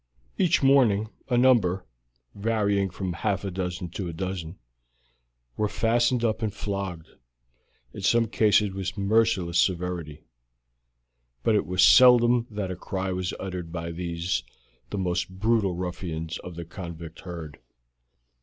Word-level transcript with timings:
Each 0.35 0.63
morning 0.63 1.09
a 1.29 1.37
number, 1.37 1.85
varying 2.33 2.89
from 2.89 3.13
half 3.13 3.43
a 3.43 3.51
dozen 3.51 3.89
to 3.89 4.07
a 4.09 4.13
dozen, 4.13 4.57
were 5.55 5.67
fastened 5.67 6.25
up 6.25 6.41
and 6.41 6.51
flogged, 6.51 7.09
in 7.93 8.01
some 8.01 8.25
cases 8.27 8.71
with 8.71 8.97
merciless 8.97 9.59
severity, 9.59 10.23
but 11.43 11.53
it 11.53 11.67
was 11.67 11.83
seldom 11.83 12.47
that 12.49 12.71
a 12.71 12.75
cry 12.75 13.11
was 13.11 13.31
uttered 13.39 13.71
by 13.71 13.91
these, 13.91 14.41
the 14.89 14.97
most 14.97 15.29
brutal 15.37 15.75
ruffians 15.75 16.39
of 16.39 16.55
the 16.55 16.65
convict 16.65 17.19
herd. 17.19 17.59